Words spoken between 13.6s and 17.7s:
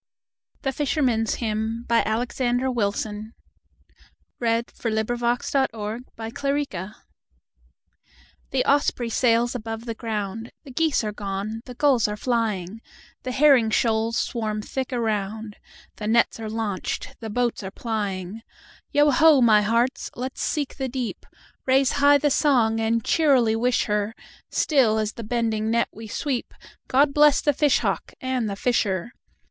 shoals swarm thick around, The nets are launched, the boats are